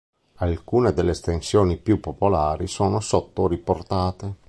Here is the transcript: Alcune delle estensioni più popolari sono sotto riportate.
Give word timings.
Alcune 0.37 0.93
delle 0.93 1.11
estensioni 1.11 1.77
più 1.77 1.99
popolari 1.99 2.65
sono 2.65 2.99
sotto 3.01 3.47
riportate. 3.47 4.35